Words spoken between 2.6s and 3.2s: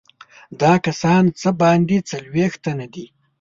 تنه دي.